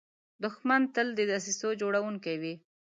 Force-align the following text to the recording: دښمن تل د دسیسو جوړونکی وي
دښمن 0.43 0.81
تل 0.95 1.07
د 1.15 1.19
دسیسو 1.31 1.69
جوړونکی 1.81 2.35
وي 2.41 2.53